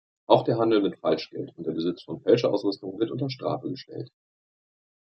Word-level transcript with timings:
Auch 0.25 0.43
der 0.45 0.57
Handel 0.57 0.81
mit 0.81 0.97
Falschgeld 0.97 1.51
und 1.55 1.67
der 1.67 1.73
Besitz 1.73 2.01
von 2.01 2.21
Fälscherausrüstung 2.21 2.97
wird 2.99 3.11
unter 3.11 3.29
Strafe 3.29 3.69
gestellt. 3.69 4.09